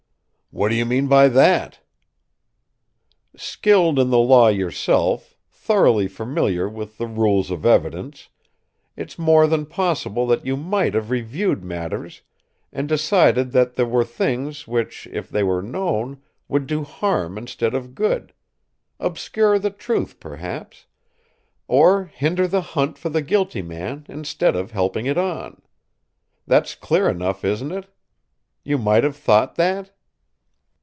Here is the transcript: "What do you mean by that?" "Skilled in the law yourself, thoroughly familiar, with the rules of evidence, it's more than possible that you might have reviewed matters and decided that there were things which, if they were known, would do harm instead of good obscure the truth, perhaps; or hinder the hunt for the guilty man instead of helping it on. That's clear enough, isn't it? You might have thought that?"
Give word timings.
"What 0.53 0.67
do 0.67 0.75
you 0.75 0.85
mean 0.85 1.07
by 1.07 1.29
that?" 1.29 1.79
"Skilled 3.37 3.97
in 3.97 4.09
the 4.09 4.17
law 4.19 4.49
yourself, 4.49 5.37
thoroughly 5.49 6.09
familiar, 6.09 6.67
with 6.67 6.97
the 6.97 7.07
rules 7.07 7.49
of 7.49 7.65
evidence, 7.65 8.27
it's 8.97 9.17
more 9.17 9.47
than 9.47 9.65
possible 9.65 10.27
that 10.27 10.45
you 10.45 10.57
might 10.57 10.93
have 10.93 11.09
reviewed 11.09 11.63
matters 11.63 12.21
and 12.73 12.89
decided 12.89 13.53
that 13.53 13.75
there 13.75 13.85
were 13.85 14.03
things 14.03 14.67
which, 14.67 15.07
if 15.13 15.29
they 15.29 15.41
were 15.41 15.61
known, 15.61 16.21
would 16.49 16.67
do 16.67 16.83
harm 16.83 17.37
instead 17.37 17.73
of 17.73 17.95
good 17.95 18.33
obscure 18.99 19.57
the 19.57 19.69
truth, 19.69 20.19
perhaps; 20.19 20.85
or 21.69 22.11
hinder 22.13 22.45
the 22.45 22.59
hunt 22.59 22.97
for 22.97 23.07
the 23.07 23.21
guilty 23.21 23.61
man 23.61 24.05
instead 24.09 24.57
of 24.57 24.71
helping 24.71 25.05
it 25.05 25.17
on. 25.17 25.61
That's 26.45 26.75
clear 26.75 27.07
enough, 27.09 27.45
isn't 27.45 27.71
it? 27.71 27.85
You 28.65 28.77
might 28.77 29.05
have 29.05 29.15
thought 29.15 29.55
that?" 29.55 29.91